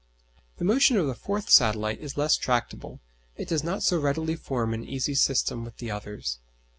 [0.57, 3.01] The motion of the fourth satellite is less tractable;
[3.35, 6.39] it does not so readily form an easy system with the others.